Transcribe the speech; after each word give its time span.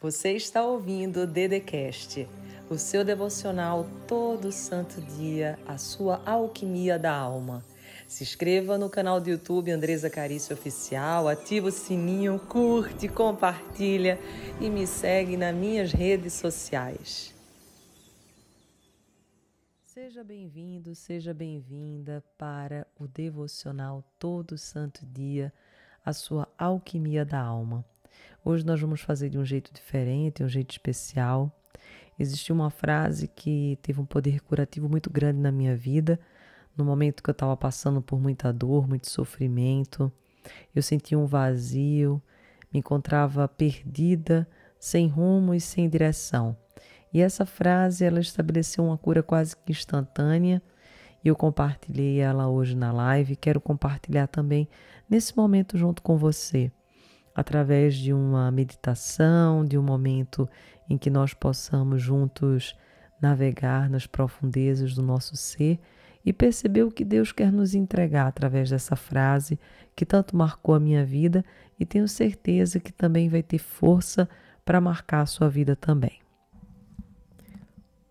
Você 0.00 0.34
está 0.34 0.64
ouvindo 0.64 1.22
o 1.22 1.26
Dedecast, 1.26 2.28
o 2.70 2.78
seu 2.78 3.04
devocional 3.04 3.84
todo 4.06 4.52
santo 4.52 5.00
dia, 5.00 5.58
a 5.66 5.76
sua 5.76 6.22
alquimia 6.24 6.96
da 6.96 7.12
alma. 7.12 7.64
Se 8.06 8.22
inscreva 8.22 8.78
no 8.78 8.88
canal 8.88 9.20
do 9.20 9.28
YouTube 9.28 9.72
Andresa 9.72 10.08
Carício 10.08 10.54
Oficial, 10.54 11.26
ativa 11.26 11.66
o 11.66 11.72
sininho, 11.72 12.38
curte, 12.38 13.08
compartilha 13.08 14.20
e 14.60 14.70
me 14.70 14.86
segue 14.86 15.36
nas 15.36 15.52
minhas 15.52 15.90
redes 15.90 16.34
sociais. 16.34 17.34
Seja 19.82 20.22
bem-vindo, 20.22 20.94
seja 20.94 21.34
bem-vinda 21.34 22.22
para 22.38 22.86
o 22.96 23.08
devocional 23.08 24.04
todo 24.16 24.56
santo 24.56 25.04
dia, 25.04 25.52
a 26.06 26.12
sua 26.12 26.46
alquimia 26.56 27.24
da 27.24 27.40
alma. 27.40 27.84
Hoje 28.48 28.64
nós 28.64 28.80
vamos 28.80 29.02
fazer 29.02 29.28
de 29.28 29.36
um 29.36 29.44
jeito 29.44 29.70
diferente, 29.74 30.42
um 30.42 30.48
jeito 30.48 30.70
especial. 30.70 31.52
Existiu 32.18 32.54
uma 32.54 32.70
frase 32.70 33.28
que 33.28 33.78
teve 33.82 34.00
um 34.00 34.06
poder 34.06 34.40
curativo 34.40 34.88
muito 34.88 35.10
grande 35.10 35.38
na 35.38 35.52
minha 35.52 35.76
vida, 35.76 36.18
no 36.74 36.82
momento 36.82 37.22
que 37.22 37.28
eu 37.28 37.32
estava 37.32 37.54
passando 37.58 38.00
por 38.00 38.18
muita 38.18 38.50
dor, 38.50 38.88
muito 38.88 39.10
sofrimento. 39.10 40.10
Eu 40.74 40.82
sentia 40.82 41.18
um 41.18 41.26
vazio, 41.26 42.22
me 42.72 42.78
encontrava 42.78 43.46
perdida, 43.46 44.48
sem 44.80 45.08
rumo 45.08 45.52
e 45.52 45.60
sem 45.60 45.86
direção. 45.86 46.56
E 47.12 47.20
essa 47.20 47.44
frase 47.44 48.02
ela 48.02 48.18
estabeleceu 48.18 48.82
uma 48.82 48.96
cura 48.96 49.22
quase 49.22 49.54
que 49.54 49.72
instantânea. 49.72 50.62
E 51.22 51.28
eu 51.28 51.36
compartilhei 51.36 52.20
ela 52.20 52.48
hoje 52.48 52.74
na 52.74 52.92
live, 52.92 53.36
quero 53.36 53.60
compartilhar 53.60 54.26
também 54.26 54.66
nesse 55.06 55.36
momento 55.36 55.76
junto 55.76 56.00
com 56.00 56.16
você 56.16 56.72
através 57.38 57.94
de 57.94 58.12
uma 58.12 58.50
meditação, 58.50 59.64
de 59.64 59.78
um 59.78 59.82
momento 59.82 60.48
em 60.90 60.98
que 60.98 61.08
nós 61.08 61.32
possamos 61.32 62.02
juntos 62.02 62.76
navegar 63.22 63.88
nas 63.88 64.08
profundezas 64.08 64.92
do 64.92 65.04
nosso 65.04 65.36
ser 65.36 65.78
e 66.26 66.32
perceber 66.32 66.82
o 66.82 66.90
que 66.90 67.04
Deus 67.04 67.30
quer 67.30 67.52
nos 67.52 67.76
entregar 67.76 68.26
através 68.26 68.70
dessa 68.70 68.96
frase 68.96 69.56
que 69.94 70.04
tanto 70.04 70.36
marcou 70.36 70.74
a 70.74 70.80
minha 70.80 71.04
vida 71.04 71.44
e 71.78 71.86
tenho 71.86 72.08
certeza 72.08 72.80
que 72.80 72.92
também 72.92 73.28
vai 73.28 73.44
ter 73.44 73.58
força 73.58 74.28
para 74.64 74.80
marcar 74.80 75.20
a 75.20 75.26
sua 75.26 75.48
vida 75.48 75.76
também. 75.76 76.18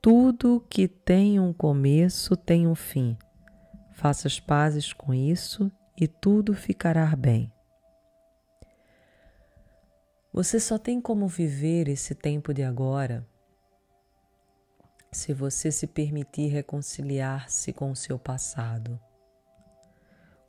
Tudo 0.02 0.64
que 0.70 0.88
tem 0.88 1.38
um 1.38 1.52
começo 1.52 2.38
tem 2.38 2.66
um 2.66 2.76
fim. 2.76 3.18
Faça 3.92 4.30
as 4.30 4.40
pazes 4.40 4.94
com 4.94 5.14
isso 5.14 5.70
e 6.00 6.08
tudo 6.08 6.54
ficará 6.54 7.14
bem. 7.14 7.52
Você 10.38 10.60
só 10.60 10.78
tem 10.78 11.02
como 11.02 11.28
viver 11.28 11.88
esse 11.88 12.14
tempo 12.14 12.54
de 12.54 12.62
agora 12.62 13.28
se 15.12 15.34
você 15.34 15.72
se 15.72 15.88
permitir 15.88 16.50
reconciliar-se 16.50 17.74
com 17.74 17.90
o 17.90 17.96
seu 17.96 18.20
passado, 18.20 19.00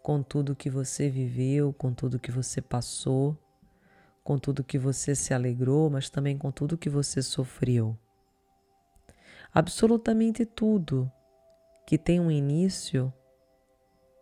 com 0.03 0.23
tudo 0.23 0.55
que 0.55 0.69
você 0.69 1.09
viveu, 1.09 1.73
com 1.73 1.95
tudo 1.95 2.19
que 2.19 2.31
você 2.31 2.61
passou, 2.61 3.35
com 4.23 4.39
tudo 4.39 4.63
que 4.63 4.79
você 4.79 5.15
se 5.15 5.33
alegrou, 5.33 5.89
mas 5.89 6.11
também 6.11 6.37
com 6.37 6.53
tudo 6.53 6.77
que 6.77 6.91
você 6.91 7.23
sofreu. 7.23 7.97
Absolutamente 9.55 10.45
tudo 10.45 11.11
que 11.87 11.97
tem 11.97 12.21
um 12.21 12.31
início 12.31 13.11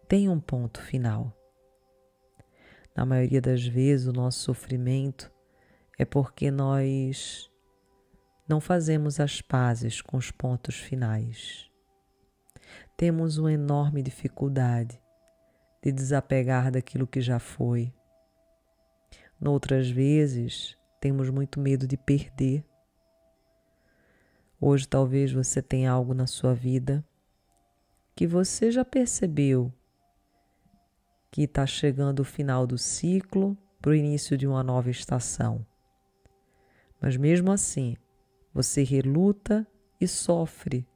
tem 0.06 0.28
um 0.28 0.39
ponto 0.39 0.81
final. 0.81 1.37
Na 2.94 3.05
maioria 3.05 3.41
das 3.41 3.67
vezes, 3.67 4.06
o 4.06 4.12
nosso 4.12 4.39
sofrimento 4.39 5.34
é 5.98 6.05
porque 6.05 6.50
nós 6.50 7.50
não 8.48 8.61
fazemos 8.61 9.19
as 9.19 9.41
pazes 9.41 10.00
com 10.00 10.16
os 10.16 10.30
pontos 10.30 10.77
finais. 10.77 11.70
Temos 12.97 13.38
uma 13.38 13.53
enorme 13.53 14.03
dificuldade 14.03 15.00
de 15.82 15.93
desapegar 15.93 16.71
daquilo 16.71 17.06
que 17.06 17.21
já 17.21 17.38
foi. 17.38 17.93
Noutras 19.41 19.91
vezes, 19.91 20.76
temos 21.00 21.28
muito 21.28 21.60
medo 21.60 21.87
de 21.87 21.97
perder. 21.97 22.65
Hoje, 24.60 24.88
talvez 24.88 25.32
você 25.32 25.60
tenha 25.60 25.91
algo 25.91 26.15
na 26.15 26.26
sua 26.26 26.54
vida 26.54 27.04
que 28.15 28.26
você 28.26 28.71
já 28.71 28.84
percebeu 28.84 29.71
que 31.31 31.42
está 31.42 31.66
chegando 31.66 32.21
o 32.21 32.25
final 32.25 32.66
do 32.66 32.78
ciclo 32.78 33.56
para 33.82 33.91
o 33.91 33.94
início 33.94 34.38
de 34.38 34.47
uma 34.47 34.62
nova 34.62 34.88
estação. 34.88 35.66
Mas 37.01 37.17
mesmo 37.17 37.53
assim, 37.53 37.97
você 38.53 38.83
reluta 38.83 39.67
e 40.01 40.09
sofre 40.09 40.87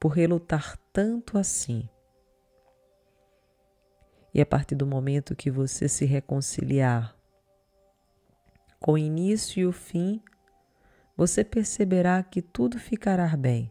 por 0.00 0.08
relutar 0.08 0.78
tanto 0.92 1.38
assim. 1.38 1.88
E 4.34 4.40
a 4.40 4.46
partir 4.46 4.74
do 4.74 4.86
momento 4.86 5.36
que 5.36 5.50
você 5.50 5.88
se 5.88 6.04
reconciliar 6.04 7.16
com 8.80 8.92
o 8.92 8.98
início 8.98 9.60
e 9.60 9.66
o 9.66 9.72
fim, 9.72 10.20
você 11.16 11.44
perceberá 11.44 12.22
que 12.22 12.40
tudo 12.40 12.78
ficará 12.78 13.36
bem, 13.36 13.70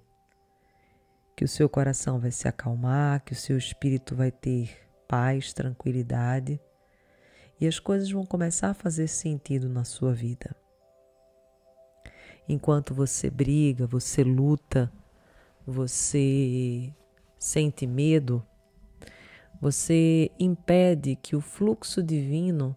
que 1.36 1.44
o 1.44 1.48
seu 1.48 1.68
coração 1.68 2.20
vai 2.20 2.32
se 2.32 2.48
acalmar, 2.48 3.24
que 3.26 3.34
o 3.34 3.36
seu 3.36 3.58
espírito 3.58 4.16
vai 4.16 4.32
ter 4.32 4.78
paz, 5.08 5.52
tranquilidade 5.52 6.62
e 7.60 7.68
as 7.68 7.80
coisas 7.80 8.10
vão 8.10 8.26
começar 8.26 8.70
a 8.70 8.74
fazer 8.74 9.08
sentido 9.08 9.68
na 9.68 9.84
sua 9.84 10.14
vida. 10.14 10.56
Enquanto 12.48 12.94
você 12.94 13.30
briga, 13.30 13.88
você 13.88 14.24
luta, 14.24 14.92
você 15.66 16.94
sente 17.38 17.88
medo, 17.88 18.46
você 19.62 20.32
impede 20.40 21.16
que 21.16 21.36
o 21.36 21.42
fluxo 21.42 22.02
divino 22.02 22.76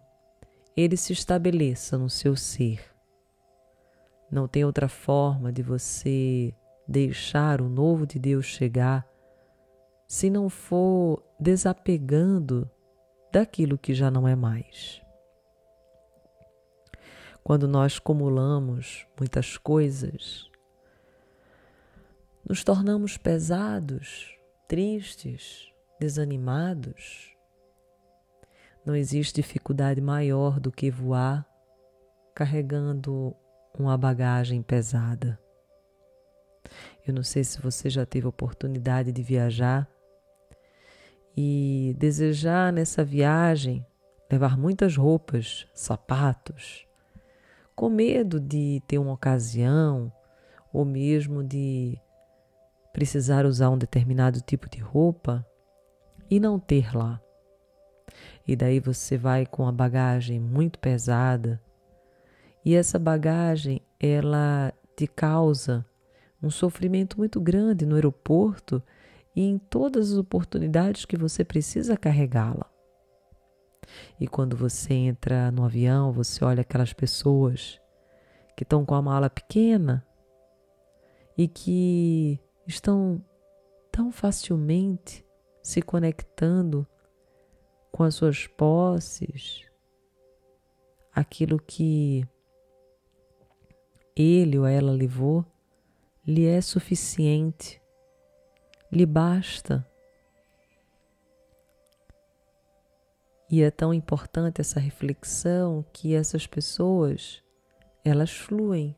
ele 0.77 0.97
se 0.97 1.13
estabeleça 1.13 1.97
no 1.97 2.09
seu 2.09 2.35
ser. 2.35 2.79
Não 4.29 4.47
tem 4.47 4.65
outra 4.65 4.87
forma 4.87 5.51
de 5.51 5.61
você 5.61 6.53
deixar 6.87 7.61
o 7.61 7.69
novo 7.69 8.05
de 8.05 8.19
Deus 8.19 8.45
chegar 8.45 9.07
se 10.07 10.29
não 10.29 10.49
for 10.49 11.23
desapegando 11.39 12.69
daquilo 13.31 13.77
que 13.77 13.93
já 13.93 14.11
não 14.11 14.27
é 14.27 14.35
mais. 14.35 15.04
Quando 17.47 17.67
nós 17.67 17.97
acumulamos 17.99 19.05
muitas 19.19 19.55
coisas, 19.55 20.49
nos 22.43 22.63
tornamos 22.63 23.17
pesados, 23.17 24.35
tristes, 24.67 25.71
desanimados. 25.99 27.35
Não 28.83 28.95
existe 28.95 29.43
dificuldade 29.43 30.01
maior 30.01 30.59
do 30.59 30.71
que 30.71 30.89
voar 30.89 31.45
carregando 32.33 33.35
uma 33.77 33.95
bagagem 33.95 34.63
pesada. 34.63 35.39
Eu 37.05 37.13
não 37.13 37.21
sei 37.21 37.43
se 37.43 37.61
você 37.61 37.91
já 37.91 38.07
teve 38.07 38.25
oportunidade 38.25 39.11
de 39.11 39.21
viajar 39.21 39.87
e 41.37 41.95
desejar 41.99 42.73
nessa 42.73 43.05
viagem 43.05 43.85
levar 44.31 44.57
muitas 44.57 44.97
roupas, 44.97 45.67
sapatos, 45.75 46.87
com 47.75 47.89
medo 47.89 48.39
de 48.39 48.81
ter 48.87 48.97
uma 48.97 49.13
ocasião 49.13 50.11
ou 50.71 50.85
mesmo 50.85 51.43
de 51.43 51.99
precisar 52.93 53.45
usar 53.45 53.69
um 53.69 53.77
determinado 53.77 54.39
tipo 54.41 54.69
de 54.69 54.79
roupa 54.79 55.45
e 56.29 56.39
não 56.39 56.57
ter 56.57 56.95
lá. 56.95 57.19
E 58.47 58.55
daí 58.55 58.79
você 58.79 59.17
vai 59.17 59.45
com 59.45 59.67
a 59.67 59.71
bagagem 59.71 60.39
muito 60.39 60.79
pesada 60.79 61.61
e 62.63 62.73
essa 62.73 62.97
bagagem 62.97 63.81
ela 63.99 64.73
te 64.95 65.07
causa 65.07 65.85
um 66.41 66.49
sofrimento 66.49 67.17
muito 67.17 67.39
grande 67.41 67.85
no 67.85 67.95
aeroporto 67.95 68.81
e 69.35 69.41
em 69.43 69.57
todas 69.57 70.11
as 70.11 70.17
oportunidades 70.17 71.05
que 71.05 71.17
você 71.17 71.43
precisa 71.43 71.97
carregá-la. 71.97 72.74
E 74.19 74.27
quando 74.27 74.55
você 74.55 74.93
entra 74.93 75.51
no 75.51 75.63
avião, 75.63 76.11
você 76.11 76.43
olha 76.43 76.61
aquelas 76.61 76.93
pessoas 76.93 77.79
que 78.55 78.63
estão 78.63 78.85
com 78.85 78.95
a 78.95 79.01
mala 79.01 79.29
pequena 79.29 80.05
e 81.37 81.47
que 81.47 82.39
estão 82.65 83.23
tão 83.91 84.11
facilmente 84.11 85.25
se 85.61 85.81
conectando 85.81 86.87
com 87.91 88.03
as 88.03 88.15
suas 88.15 88.45
posses, 88.45 89.63
aquilo 91.13 91.57
que 91.59 92.27
ele 94.15 94.57
ou 94.57 94.65
ela 94.65 94.91
levou, 94.91 95.45
lhe 96.25 96.45
é 96.45 96.61
suficiente, 96.61 97.81
lhe 98.91 99.05
basta. 99.05 99.85
E 103.49 103.61
é 103.61 103.69
tão 103.69 103.93
importante 103.93 104.59
essa 104.59 104.79
reflexão 104.79 105.85
que 105.93 106.15
essas 106.15 106.47
pessoas, 106.47 107.43
elas 108.03 108.31
fluem. 108.31 108.95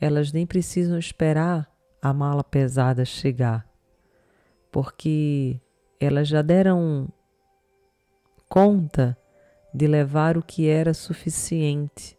Elas 0.00 0.32
nem 0.32 0.46
precisam 0.46 0.98
esperar 0.98 1.70
a 2.00 2.12
mala 2.14 2.42
pesada 2.42 3.04
chegar, 3.04 3.68
porque 4.72 5.60
elas 6.00 6.26
já 6.26 6.40
deram 6.40 7.08
conta 8.48 9.16
de 9.72 9.86
levar 9.86 10.38
o 10.38 10.42
que 10.42 10.68
era 10.68 10.94
suficiente 10.94 12.18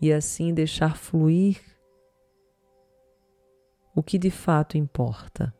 e 0.00 0.12
assim 0.12 0.52
deixar 0.52 0.96
fluir 0.96 1.60
o 3.94 4.02
que 4.02 4.18
de 4.18 4.30
fato 4.30 4.76
importa. 4.76 5.54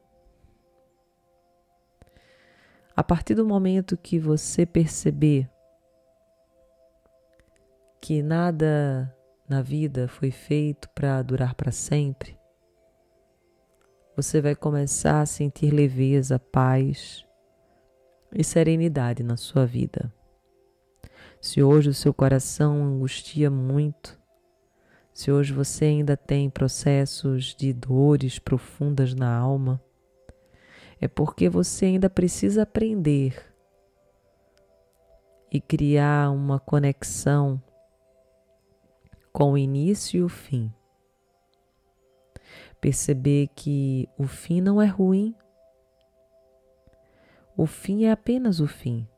A 2.96 3.02
partir 3.02 3.35
do 3.35 3.44
momento 3.44 3.96
que 3.96 4.20
você 4.20 4.64
perceber 4.64 5.50
que 8.00 8.23
nada 8.23 9.12
na 9.49 9.61
vida 9.61 10.06
foi 10.06 10.31
feito 10.31 10.88
para 10.91 11.20
durar 11.23 11.55
para 11.55 11.73
sempre, 11.73 12.38
você 14.14 14.41
vai 14.41 14.55
começar 14.55 15.23
a 15.23 15.26
sentir 15.26 15.73
leveza, 15.73 16.38
paz 16.38 17.26
e 18.32 18.44
serenidade 18.44 19.25
na 19.25 19.37
sua 19.37 19.67
vida. 19.67 20.12
Se 21.40 21.64
hoje 21.64 21.88
o 21.88 21.94
seu 21.94 22.14
coração 22.14 22.81
angustia 22.85 23.50
muito, 23.50 24.17
se 25.12 25.32
hoje 25.32 25.52
você 25.52 25.87
ainda 25.87 26.17
tem 26.17 26.49
processos 26.49 27.56
de 27.56 27.73
dores 27.73 28.38
profundas 28.38 29.14
na 29.14 29.37
alma, 29.37 29.82
é 31.00 31.08
porque 31.08 31.49
você 31.49 31.87
ainda 31.87 32.08
precisa 32.08 32.62
aprender 32.62 33.52
e 35.50 35.61
criar 35.61 36.31
uma 36.31 36.58
conexão 36.58 37.62
com 39.32 39.52
o 39.52 39.58
início 39.58 40.19
e 40.19 40.23
o 40.23 40.29
fim. 40.29 40.73
Perceber 42.81 43.49
que 43.55 44.08
o 44.19 44.26
fim 44.26 44.61
não 44.61 44.81
é 44.81 44.87
ruim, 44.87 45.35
o 47.56 47.67
fim 47.67 48.05
é 48.05 48.12
apenas 48.12 48.61
o 48.61 48.67
fim. 48.67 49.08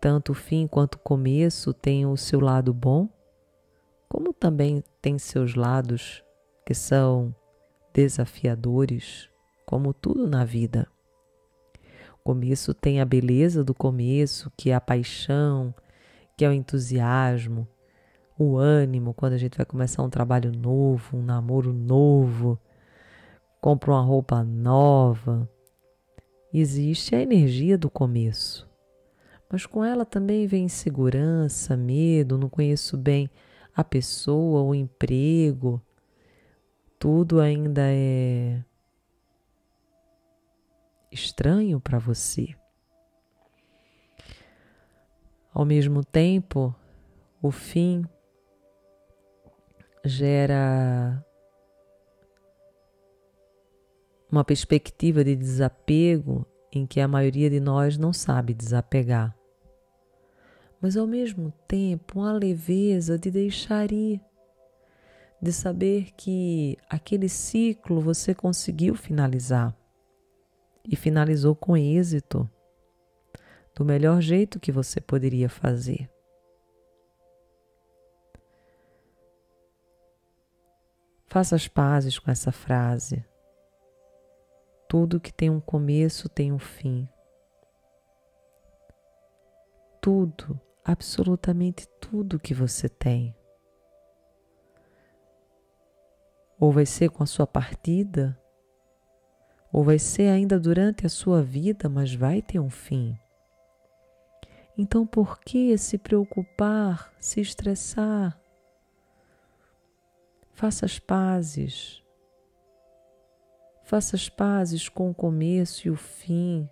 Tanto 0.00 0.32
o 0.32 0.34
fim 0.34 0.66
quanto 0.66 0.94
o 0.96 1.00
começo 1.00 1.72
têm 1.72 2.06
o 2.06 2.16
seu 2.16 2.40
lado 2.40 2.72
bom 2.72 3.08
como 4.08 4.32
também 4.32 4.82
tem 5.00 5.18
seus 5.18 5.54
lados 5.54 6.24
que 6.64 6.74
são 6.74 7.34
desafiadores, 7.96 9.30
como 9.64 9.94
tudo 9.94 10.26
na 10.26 10.44
vida. 10.44 10.86
O 12.20 12.22
começo 12.22 12.74
tem 12.74 13.00
a 13.00 13.06
beleza 13.06 13.64
do 13.64 13.72
começo, 13.72 14.52
que 14.54 14.68
é 14.68 14.74
a 14.74 14.80
paixão, 14.82 15.74
que 16.36 16.44
é 16.44 16.48
o 16.50 16.52
entusiasmo, 16.52 17.66
o 18.38 18.58
ânimo 18.58 19.14
quando 19.14 19.32
a 19.32 19.38
gente 19.38 19.56
vai 19.56 19.64
começar 19.64 20.02
um 20.02 20.10
trabalho 20.10 20.52
novo, 20.52 21.16
um 21.16 21.22
namoro 21.22 21.72
novo, 21.72 22.58
compra 23.62 23.92
uma 23.92 24.02
roupa 24.02 24.44
nova. 24.44 25.48
Existe 26.52 27.14
a 27.14 27.22
energia 27.22 27.78
do 27.78 27.88
começo, 27.88 28.68
mas 29.50 29.64
com 29.64 29.82
ela 29.82 30.04
também 30.04 30.46
vem 30.46 30.64
insegurança, 30.64 31.74
medo, 31.78 32.36
não 32.36 32.50
conheço 32.50 32.98
bem 32.98 33.30
a 33.74 33.82
pessoa, 33.82 34.60
o 34.60 34.74
emprego, 34.74 35.80
tudo 36.98 37.40
ainda 37.40 37.82
é 37.84 38.62
estranho 41.10 41.80
para 41.80 41.98
você. 41.98 42.54
Ao 45.52 45.64
mesmo 45.64 46.04
tempo, 46.04 46.74
o 47.40 47.50
fim 47.50 48.04
gera 50.04 51.24
uma 54.30 54.44
perspectiva 54.44 55.24
de 55.24 55.34
desapego 55.34 56.46
em 56.70 56.86
que 56.86 57.00
a 57.00 57.08
maioria 57.08 57.48
de 57.48 57.60
nós 57.60 57.96
não 57.96 58.12
sabe 58.12 58.52
desapegar 58.52 59.36
mas 60.80 60.96
ao 60.96 61.06
mesmo 61.06 61.52
tempo 61.66 62.20
uma 62.20 62.32
leveza 62.32 63.18
de 63.18 63.30
deixar 63.30 63.90
ir, 63.90 64.20
de 65.46 65.52
saber 65.52 66.10
que 66.16 66.76
aquele 66.90 67.28
ciclo 67.28 68.00
você 68.00 68.34
conseguiu 68.34 68.96
finalizar 68.96 69.72
e 70.84 70.96
finalizou 70.96 71.54
com 71.54 71.76
êxito, 71.76 72.50
do 73.72 73.84
melhor 73.84 74.20
jeito 74.20 74.58
que 74.58 74.72
você 74.72 75.00
poderia 75.00 75.48
fazer. 75.48 76.10
Faça 81.28 81.54
as 81.54 81.68
pazes 81.68 82.18
com 82.18 82.28
essa 82.28 82.50
frase. 82.50 83.24
Tudo 84.88 85.20
que 85.20 85.32
tem 85.32 85.48
um 85.48 85.60
começo 85.60 86.28
tem 86.28 86.50
um 86.50 86.58
fim. 86.58 87.08
Tudo 90.00 90.60
absolutamente 90.84 91.86
tudo 92.00 92.40
que 92.40 92.52
você 92.52 92.88
tem. 92.88 93.35
Ou 96.58 96.72
vai 96.72 96.86
ser 96.86 97.10
com 97.10 97.22
a 97.22 97.26
sua 97.26 97.46
partida, 97.46 98.40
ou 99.72 99.84
vai 99.84 99.98
ser 99.98 100.28
ainda 100.28 100.58
durante 100.58 101.04
a 101.04 101.08
sua 101.08 101.42
vida, 101.42 101.88
mas 101.88 102.14
vai 102.14 102.40
ter 102.40 102.58
um 102.58 102.70
fim. 102.70 103.18
Então, 104.78 105.06
por 105.06 105.38
que 105.40 105.76
se 105.76 105.98
preocupar, 105.98 107.12
se 107.18 107.40
estressar? 107.40 108.40
Faça 110.52 110.86
as 110.86 110.98
pazes. 110.98 112.02
Faça 113.84 114.16
as 114.16 114.30
pazes 114.30 114.88
com 114.88 115.10
o 115.10 115.14
começo 115.14 115.86
e 115.86 115.90
o 115.90 115.96
fim, 115.96 116.68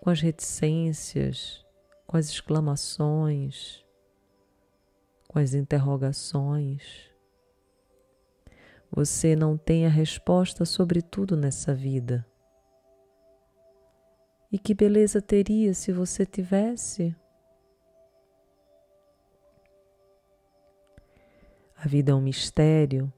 com 0.00 0.10
as 0.10 0.20
reticências, 0.20 1.64
com 2.04 2.16
as 2.16 2.28
exclamações, 2.28 3.84
com 5.28 5.38
as 5.38 5.54
interrogações. 5.54 7.11
Você 8.94 9.34
não 9.34 9.56
tem 9.56 9.86
a 9.86 9.88
resposta 9.88 10.66
sobre 10.66 11.00
tudo 11.00 11.34
nessa 11.34 11.74
vida. 11.74 12.26
E 14.50 14.58
que 14.58 14.74
beleza 14.74 15.22
teria 15.22 15.72
se 15.72 15.90
você 15.90 16.26
tivesse? 16.26 17.16
A 21.74 21.88
vida 21.88 22.12
é 22.12 22.14
um 22.14 22.20
mistério 22.20 23.10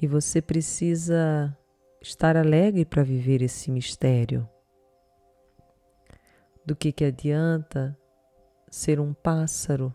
e 0.00 0.06
você 0.06 0.40
precisa 0.40 1.54
estar 2.00 2.36
alegre 2.36 2.84
para 2.84 3.02
viver 3.02 3.42
esse 3.42 3.72
mistério. 3.72 4.48
Do 6.64 6.76
que, 6.76 6.92
que 6.92 7.04
adianta 7.04 7.98
ser 8.70 9.00
um 9.00 9.12
pássaro 9.12 9.92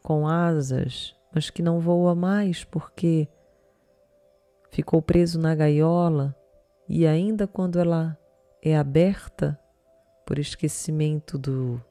com 0.00 0.28
asas, 0.28 1.16
mas 1.34 1.50
que 1.50 1.60
não 1.60 1.80
voa 1.80 2.14
mais 2.14 2.62
porque 2.62 3.28
ficou 4.70 5.02
preso 5.02 5.38
na 5.38 5.54
gaiola 5.54 6.34
e 6.88 7.06
ainda 7.06 7.46
quando 7.46 7.78
ela 7.78 8.18
é 8.62 8.76
aberta 8.76 9.58
por 10.24 10.38
esquecimento 10.38 11.36
do 11.36 11.82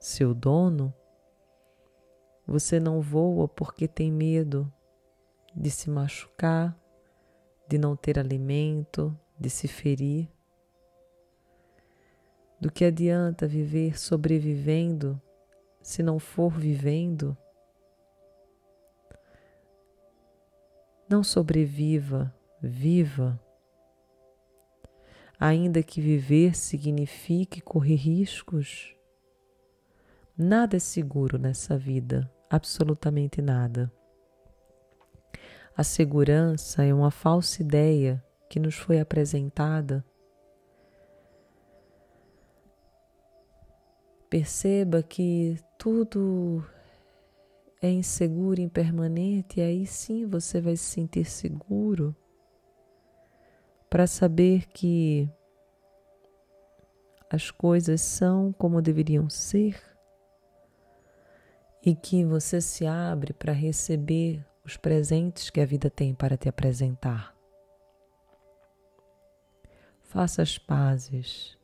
seu 0.00 0.34
dono, 0.34 0.92
você 2.46 2.80
não 2.80 3.00
voa 3.00 3.46
porque 3.46 3.86
tem 3.86 4.10
medo 4.10 4.72
de 5.54 5.70
se 5.70 5.90
machucar, 5.90 6.78
de 7.68 7.76
não 7.76 7.94
ter 7.94 8.18
alimento, 8.18 9.14
de 9.38 9.50
se 9.50 9.68
ferir. 9.68 10.30
Do 12.60 12.72
que 12.72 12.84
adianta 12.84 13.46
viver 13.46 13.98
sobrevivendo 13.98 15.20
se 15.82 16.02
não 16.02 16.18
for 16.18 16.50
vivendo? 16.50 17.36
Não 21.08 21.22
sobreviva, 21.22 22.34
viva. 22.60 23.40
Ainda 25.40 25.82
que 25.82 26.00
viver 26.00 26.56
signifique 26.56 27.60
correr 27.60 27.94
riscos, 27.94 28.94
nada 30.36 30.76
é 30.76 30.80
seguro 30.80 31.38
nessa 31.38 31.78
vida, 31.78 32.30
absolutamente 32.50 33.40
nada. 33.40 33.90
A 35.76 35.84
segurança 35.84 36.84
é 36.84 36.92
uma 36.92 37.10
falsa 37.10 37.62
ideia 37.62 38.22
que 38.50 38.58
nos 38.58 38.74
foi 38.74 38.98
apresentada 38.98 40.04
Perceba 44.30 45.02
que 45.02 45.58
tudo 45.78 46.62
é 47.80 47.90
inseguro, 47.90 48.60
impermanente, 48.60 49.60
aí 49.60 49.86
sim 49.86 50.26
você 50.26 50.60
vai 50.60 50.76
se 50.76 50.84
sentir 50.84 51.24
seguro 51.24 52.14
para 53.88 54.06
saber 54.06 54.66
que 54.68 55.30
as 57.30 57.50
coisas 57.50 58.00
são 58.00 58.52
como 58.52 58.82
deveriam 58.82 59.28
ser 59.30 59.80
e 61.84 61.94
que 61.94 62.24
você 62.24 62.60
se 62.60 62.86
abre 62.86 63.32
para 63.32 63.52
receber 63.52 64.44
os 64.64 64.76
presentes 64.76 65.48
que 65.48 65.60
a 65.60 65.66
vida 65.66 65.88
tem 65.88 66.14
para 66.14 66.36
te 66.36 66.48
apresentar. 66.48 67.34
Faça 70.02 70.42
as 70.42 70.58
pazes 70.58 71.56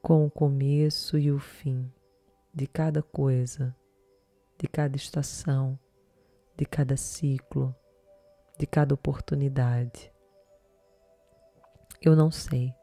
com 0.00 0.24
o 0.26 0.30
começo 0.30 1.18
e 1.18 1.30
o 1.32 1.38
fim 1.38 1.90
de 2.54 2.66
cada 2.66 3.02
coisa, 3.02 3.74
de 4.58 4.66
cada 4.66 4.96
estação, 4.96 5.78
de 6.56 6.66
cada 6.66 6.96
ciclo, 6.96 7.74
de 8.58 8.66
cada 8.66 8.92
oportunidade. 8.92 10.12
Eu 12.02 12.16
não 12.16 12.30
sei. 12.30 12.74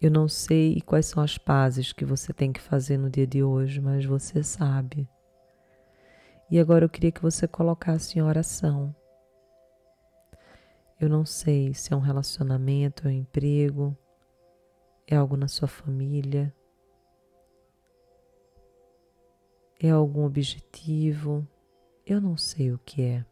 Eu 0.00 0.12
não 0.12 0.28
sei 0.28 0.80
quais 0.80 1.06
são 1.06 1.22
as 1.22 1.36
pazes 1.36 1.92
que 1.92 2.04
você 2.04 2.32
tem 2.32 2.52
que 2.52 2.60
fazer 2.60 2.96
no 2.96 3.10
dia 3.10 3.26
de 3.26 3.42
hoje, 3.42 3.80
mas 3.80 4.04
você 4.04 4.44
sabe. 4.44 5.08
E 6.48 6.58
agora 6.58 6.84
eu 6.84 6.88
queria 6.88 7.10
que 7.10 7.20
você 7.20 7.48
colocasse 7.48 8.18
em 8.18 8.22
oração. 8.22 8.94
Eu 11.00 11.08
não 11.08 11.26
sei 11.26 11.74
se 11.74 11.92
é 11.92 11.96
um 11.96 12.00
relacionamento, 12.00 13.06
é 13.06 13.10
um 13.10 13.14
emprego, 13.14 13.96
é 15.06 15.16
algo 15.16 15.36
na 15.36 15.48
sua 15.48 15.68
família, 15.68 16.54
é 19.80 19.90
algum 19.90 20.24
objetivo, 20.24 21.46
eu 22.04 22.20
não 22.20 22.36
sei 22.36 22.72
o 22.72 22.78
que 22.78 23.02
é, 23.02 23.24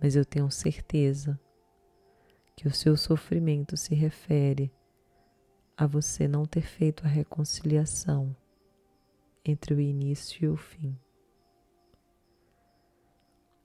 mas 0.00 0.16
eu 0.16 0.24
tenho 0.24 0.50
certeza 0.50 1.38
que 2.54 2.66
o 2.66 2.72
seu 2.72 2.96
sofrimento 2.96 3.76
se 3.76 3.94
refere 3.94 4.72
a 5.76 5.86
você 5.86 6.26
não 6.26 6.46
ter 6.46 6.62
feito 6.62 7.04
a 7.04 7.08
reconciliação 7.08 8.34
entre 9.44 9.74
o 9.74 9.80
início 9.80 10.44
e 10.44 10.48
o 10.48 10.56
fim. 10.56 10.98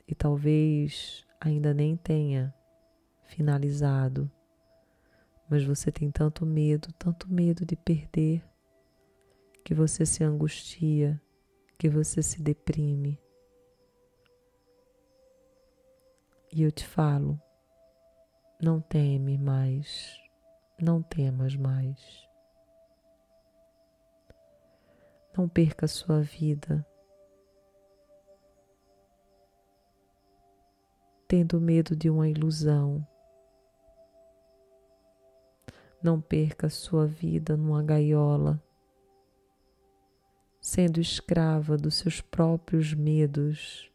E 0.05 0.13
talvez 0.13 1.25
ainda 1.39 1.73
nem 1.73 1.95
tenha 1.95 2.53
finalizado, 3.23 4.29
mas 5.49 5.63
você 5.63 5.89
tem 5.89 6.11
tanto 6.11 6.45
medo, 6.45 6.91
tanto 6.93 7.31
medo 7.31 7.65
de 7.65 7.77
perder, 7.77 8.43
que 9.63 9.73
você 9.73 10.05
se 10.05 10.21
angustia, 10.21 11.21
que 11.81 11.89
você 11.89 12.21
se 12.21 12.39
deprime. 12.39 13.19
E 16.53 16.61
eu 16.61 16.71
te 16.71 16.85
falo, 16.85 17.41
não 18.61 18.79
teme 18.79 19.35
mais 19.35 20.21
não 20.81 21.01
temas 21.01 21.55
mais. 21.55 22.27
Não 25.37 25.47
perca 25.47 25.85
a 25.85 25.89
sua 25.89 26.21
vida 26.21 26.85
tendo 31.27 31.61
medo 31.61 31.95
de 31.95 32.09
uma 32.09 32.27
ilusão. 32.27 33.07
Não 36.03 36.19
perca 36.19 36.67
a 36.67 36.69
sua 36.69 37.07
vida 37.07 37.55
numa 37.55 37.81
gaiola, 37.81 38.61
sendo 40.61 41.01
escrava 41.01 41.75
dos 41.75 41.95
seus 41.95 42.21
próprios 42.21 42.93
medos 42.93 43.91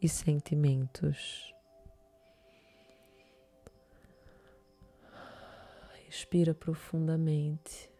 e 0.00 0.08
sentimentos. 0.08 1.52
Respira 6.06 6.54
profundamente. 6.54 7.90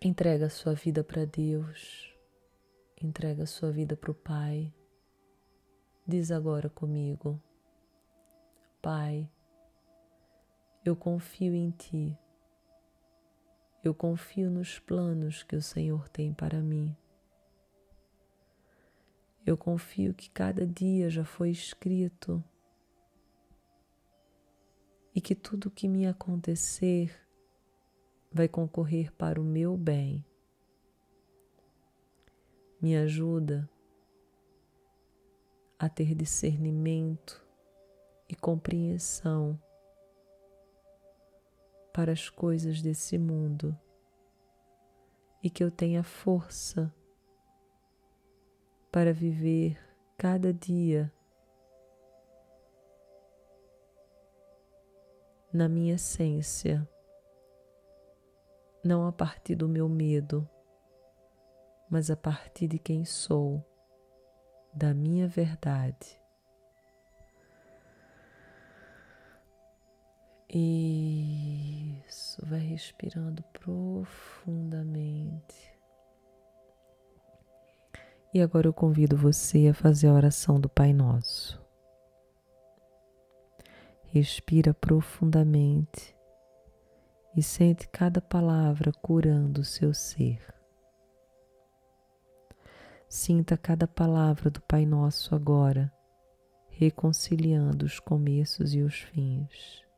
Entrega 0.00 0.46
a 0.46 0.50
sua 0.50 0.74
vida 0.74 1.04
para 1.04 1.24
Deus. 1.24 2.16
Entrega 3.00 3.42
a 3.42 3.46
sua 3.46 3.70
vida 3.70 3.96
para 3.96 4.10
o 4.10 4.14
Pai. 4.14 4.72
Diz 6.06 6.30
agora 6.32 6.68
comigo: 6.68 7.40
Pai, 8.80 9.30
eu 10.84 10.96
confio 10.96 11.54
em 11.54 11.70
Ti. 11.70 12.18
Eu 13.82 13.92
confio 13.92 14.48
nos 14.48 14.78
planos 14.78 15.42
que 15.42 15.56
o 15.56 15.62
Senhor 15.62 16.08
tem 16.08 16.32
para 16.32 16.60
mim. 16.60 16.96
Eu 19.44 19.56
confio 19.56 20.14
que 20.14 20.30
cada 20.30 20.64
dia 20.64 21.10
já 21.10 21.24
foi 21.24 21.50
escrito 21.50 22.42
e 25.12 25.20
que 25.20 25.34
tudo 25.34 25.66
o 25.66 25.70
que 25.70 25.88
me 25.88 26.06
acontecer 26.06 27.12
vai 28.30 28.46
concorrer 28.46 29.12
para 29.14 29.40
o 29.40 29.44
meu 29.44 29.76
bem. 29.76 30.24
Me 32.80 32.96
ajuda 32.96 33.68
a 35.76 35.88
ter 35.88 36.14
discernimento 36.14 37.44
e 38.28 38.34
compreensão 38.36 39.60
para 41.92 42.12
as 42.12 42.28
coisas 42.28 42.80
desse 42.80 43.18
mundo 43.18 43.78
e 45.42 45.50
que 45.50 45.62
eu 45.62 45.70
tenha 45.70 46.02
força 46.02 46.92
para 48.90 49.12
viver 49.12 49.78
cada 50.16 50.52
dia 50.52 51.12
na 55.52 55.68
minha 55.68 55.94
essência, 55.94 56.88
não 58.82 59.06
a 59.06 59.12
partir 59.12 59.54
do 59.54 59.68
meu 59.68 59.88
medo, 59.88 60.48
mas 61.90 62.10
a 62.10 62.16
partir 62.16 62.68
de 62.68 62.78
quem 62.78 63.04
sou, 63.04 63.62
da 64.72 64.94
minha 64.94 65.28
verdade. 65.28 66.18
Isso, 72.42 72.46
vai 72.46 72.58
respirando 72.58 73.42
profundamente. 73.52 75.72
E 78.34 78.40
agora 78.40 78.66
eu 78.66 78.72
convido 78.72 79.16
você 79.16 79.68
a 79.68 79.74
fazer 79.74 80.08
a 80.08 80.12
oração 80.12 80.60
do 80.60 80.68
Pai 80.68 80.92
Nosso. 80.92 81.62
Respira 84.04 84.74
profundamente 84.74 86.16
e 87.36 87.42
sente 87.42 87.88
cada 87.88 88.20
palavra 88.20 88.92
curando 88.92 89.60
o 89.60 89.64
seu 89.64 89.94
ser. 89.94 90.52
Sinta 93.08 93.56
cada 93.56 93.86
palavra 93.86 94.50
do 94.50 94.60
Pai 94.62 94.84
Nosso 94.86 95.34
agora, 95.34 95.92
reconciliando 96.70 97.84
os 97.84 98.00
começos 98.00 98.74
e 98.74 98.80
os 98.80 99.00
fins. 99.00 99.91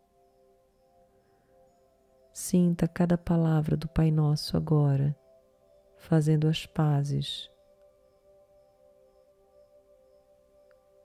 Sinta 2.36 2.88
cada 2.88 3.16
palavra 3.16 3.76
do 3.76 3.86
Pai 3.86 4.10
Nosso 4.10 4.56
agora, 4.56 5.16
fazendo 5.96 6.48
as 6.48 6.66
pazes 6.66 7.48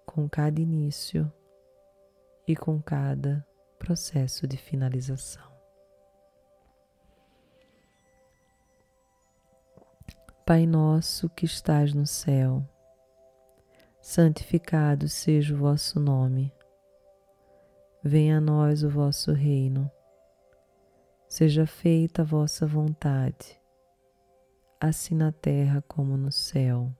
com 0.07 0.27
cada 0.27 0.59
início 0.59 1.31
e 2.47 2.55
com 2.55 2.81
cada 2.81 3.45
processo 3.77 4.47
de 4.47 4.57
finalização. 4.57 5.47
Pai 10.43 10.65
nosso 10.65 11.29
que 11.29 11.45
estás 11.45 11.93
no 11.93 12.07
céu, 12.07 12.67
santificado 14.01 15.07
seja 15.07 15.53
o 15.53 15.59
vosso 15.59 15.99
nome. 15.99 16.51
Venha 18.03 18.39
a 18.39 18.41
nós 18.41 18.81
o 18.81 18.89
vosso 18.89 19.31
reino. 19.31 19.91
Seja 21.31 21.67
feita 21.67 22.23
a 22.23 22.25
vossa 22.25 22.65
vontade, 22.65 23.61
assim 24.81 25.13
na 25.13 25.31
terra 25.31 25.79
como 25.87 26.17
no 26.17 26.31
céu. 26.31 26.91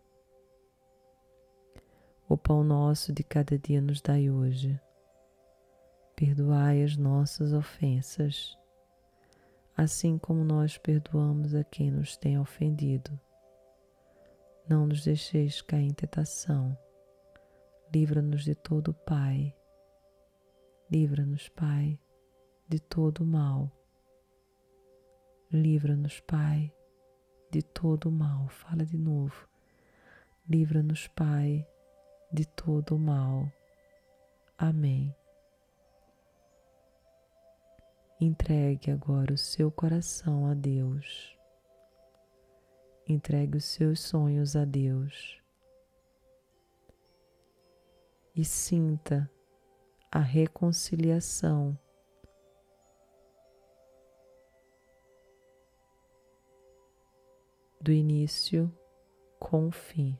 O 2.27 2.37
pão 2.37 2.63
nosso 2.63 3.11
de 3.11 3.23
cada 3.23 3.57
dia 3.57 3.81
nos 3.81 4.01
dai 4.01 4.29
hoje 4.29 4.79
perdoai 6.15 6.83
as 6.83 6.95
nossas 6.95 7.53
ofensas, 7.53 8.55
assim 9.75 10.17
como 10.19 10.43
nós 10.43 10.77
perdoamos 10.77 11.55
a 11.55 11.63
quem 11.63 11.89
nos 11.89 12.15
tem 12.15 12.37
ofendido. 12.37 13.19
Não 14.69 14.85
nos 14.85 15.03
deixeis 15.03 15.59
cair 15.59 15.87
em 15.87 15.93
tentação, 15.93 16.77
livra-nos 17.91 18.43
de 18.43 18.53
todo 18.53 18.89
o 18.89 18.93
Pai. 18.93 19.55
Livra-nos, 20.91 21.49
Pai, 21.49 21.99
de 22.67 22.79
todo 22.79 23.21
o 23.21 23.25
mal. 23.25 23.78
Livra-nos, 25.51 26.19
Pai, 26.19 26.71
de 27.49 27.63
todo 27.63 28.09
o 28.09 28.11
mal. 28.11 28.47
Fala 28.49 28.85
de 28.85 28.95
novo. 28.95 29.47
Livra-nos, 30.47 31.07
Pai, 31.07 31.67
de 32.31 32.45
todo 32.45 32.95
o 32.95 32.99
mal. 32.99 33.51
Amém. 34.55 35.15
Entregue 38.21 38.91
agora 38.91 39.33
o 39.33 39.37
seu 39.37 39.71
coração 39.71 40.45
a 40.45 40.53
Deus. 40.53 41.35
Entregue 43.07 43.57
os 43.57 43.65
seus 43.65 44.01
sonhos 44.01 44.55
a 44.55 44.65
Deus. 44.65 45.41
E 48.35 48.45
sinta 48.45 49.27
a 50.11 50.19
reconciliação 50.19 51.75
do 57.81 57.91
início 57.91 58.71
com 59.39 59.67
o 59.67 59.71
fim. 59.71 60.15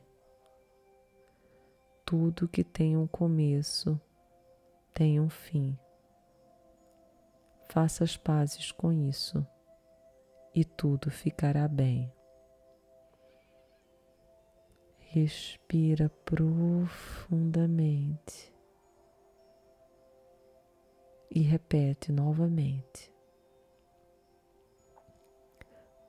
Tudo 2.06 2.48
que 2.48 2.64
tem 2.64 2.96
um 2.96 3.06
começo 3.06 4.00
tem 4.94 5.20
um 5.20 5.30
fim. 5.30 5.78
Faça 7.70 8.04
as 8.04 8.18
pazes 8.18 8.72
com 8.72 8.92
isso 8.92 9.46
e 10.56 10.66
tudo 10.66 11.12
ficará 11.12 11.68
bem. 11.68 12.12
Respira 14.98 16.10
profundamente 16.24 18.52
e 21.30 21.42
repete 21.42 22.12
novamente. 22.12 23.14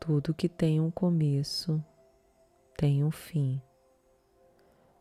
Tudo 0.00 0.34
que 0.34 0.48
tem 0.48 0.80
um 0.80 0.90
começo 0.90 1.84
tem 2.74 3.04
um 3.04 3.10
fim. 3.10 3.60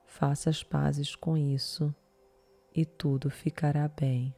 Faça 0.05 0.49
as 0.49 0.61
pazes 0.61 1.15
com 1.15 1.37
isso 1.37 1.95
e 2.75 2.85
tudo 2.85 3.29
ficará 3.29 3.87
bem. 3.87 4.35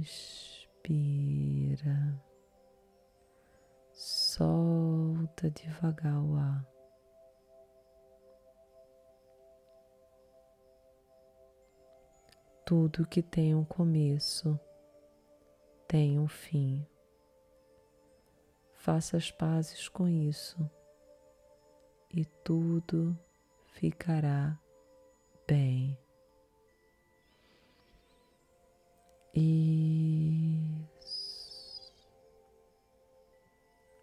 Inspira, 0.00 0.54
solta 3.92 5.50
devagar 5.50 6.22
o 6.22 6.36
ar. 6.36 6.64
Tudo 12.64 13.04
que 13.04 13.20
tem 13.20 13.52
um 13.56 13.64
começo 13.64 14.58
tem 15.90 16.20
um 16.20 16.28
fim. 16.28 16.86
Faça 18.74 19.16
as 19.16 19.28
pazes 19.32 19.88
com 19.88 20.06
isso 20.06 20.70
e 22.14 22.24
tudo 22.24 23.18
ficará 23.72 24.56
bem. 25.48 25.98
Isso. 29.34 30.72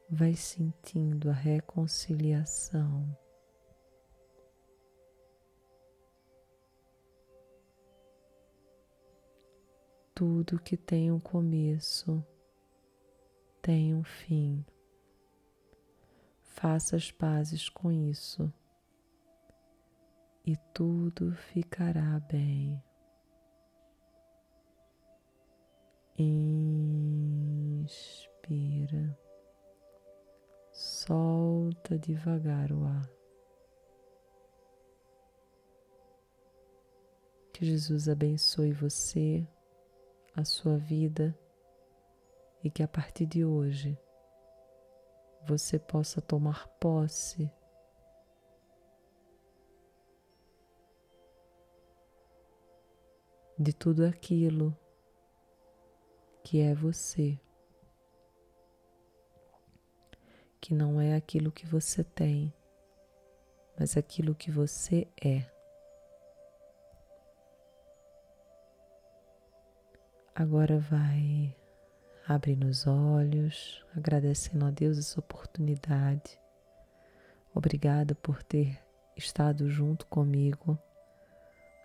Vai 0.10 0.34
sentindo 0.36 1.30
a 1.30 1.34
reconciliação. 1.34 3.18
Tudo 10.18 10.60
que 10.60 10.76
tem 10.76 11.12
um 11.12 11.20
começo 11.20 12.26
tem 13.62 13.94
um 13.94 14.04
fim. 14.04 14.66
Faça 16.42 16.96
as 16.96 17.12
pazes 17.12 17.70
com 17.70 17.92
isso 17.92 18.52
e 20.44 20.58
tudo 20.74 21.34
ficará 21.36 22.20
bem. 22.22 22.84
Inspira, 27.78 29.16
solta 30.72 31.96
devagar 32.00 32.72
o 32.72 32.86
ar. 32.86 33.08
Que 37.54 37.64
Jesus 37.64 38.10
abençoe 38.10 38.74
você 38.74 39.48
a 40.38 40.46
sua 40.46 40.78
vida 40.78 41.36
e 42.64 42.70
que 42.70 42.84
a 42.84 42.88
partir 42.88 43.26
de 43.26 43.44
hoje 43.44 43.98
você 45.48 45.80
possa 45.80 46.22
tomar 46.22 46.68
posse 46.80 47.52
de 53.58 53.74
tudo 53.74 54.06
aquilo 54.06 54.78
que 56.44 56.62
é 56.62 56.76
você, 56.76 57.40
que 60.62 60.72
não 60.72 61.02
é 61.02 61.16
aquilo 61.16 61.52
que 61.52 61.66
você 61.66 62.04
tem, 62.04 62.54
mas 63.76 63.98
aquilo 63.98 64.36
que 64.36 64.52
você 64.52 65.08
é. 65.20 65.57
Agora 70.40 70.78
vai 70.78 71.52
abrindo 72.28 72.68
os 72.68 72.86
olhos, 72.86 73.84
agradecendo 73.96 74.66
a 74.66 74.70
Deus 74.70 75.00
essa 75.00 75.20
oportunidade. 75.20 76.40
Obrigada 77.56 78.14
por 78.14 78.44
ter 78.44 78.80
estado 79.16 79.68
junto 79.68 80.06
comigo. 80.06 80.78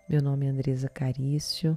Meu 0.07 0.21
nome 0.21 0.45
é 0.45 0.49
Andresa 0.49 0.87
Carício. 0.87 1.75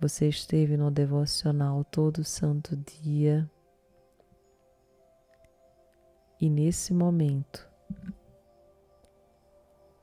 Você 0.00 0.26
esteve 0.26 0.78
no 0.78 0.90
devocional 0.90 1.84
todo 1.84 2.24
santo 2.24 2.74
dia. 2.74 3.46
E 6.40 6.48
nesse 6.48 6.94
momento, 6.94 7.68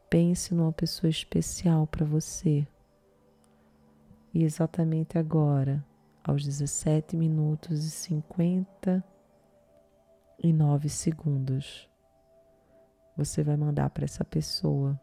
Pense 0.10 0.54
numa 0.54 0.72
pessoa 0.72 1.10
especial 1.10 1.86
para 1.86 2.06
você. 2.06 2.66
E 4.34 4.44
exatamente 4.44 5.18
agora, 5.18 5.86
aos 6.24 6.46
17 6.46 7.18
minutos 7.18 7.84
e 7.84 7.92
59 7.92 10.90
segundos, 10.90 11.90
você 13.18 13.44
vai 13.44 13.58
mandar 13.58 13.90
para 13.90 14.06
essa 14.06 14.24
pessoa. 14.24 14.98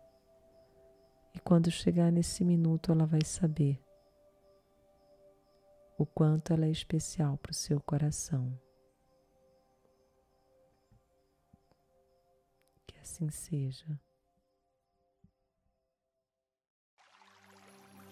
E 1.34 1.40
quando 1.40 1.70
chegar 1.70 2.10
nesse 2.10 2.42
minuto, 2.42 2.90
ela 2.90 3.04
vai 3.04 3.22
saber 3.24 3.78
o 5.98 6.06
quanto 6.06 6.52
ela 6.52 6.64
é 6.64 6.70
especial 6.70 7.36
para 7.36 7.50
o 7.50 7.54
seu 7.54 7.80
coração. 7.80 8.58
Que 12.86 12.98
assim 13.00 13.28
seja. 13.30 14.00